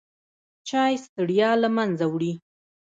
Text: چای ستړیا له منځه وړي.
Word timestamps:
چای 0.69 0.93
ستړیا 1.05 1.51
له 1.63 1.69
منځه 1.77 2.05
وړي. 2.11 2.33